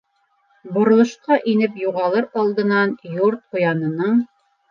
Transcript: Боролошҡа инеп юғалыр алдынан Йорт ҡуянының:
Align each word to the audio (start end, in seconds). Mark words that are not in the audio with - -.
Боролошҡа 0.77 1.37
инеп 1.51 1.75
юғалыр 1.83 2.27
алдынан 2.43 2.97
Йорт 3.17 3.43
ҡуянының: 3.57 4.19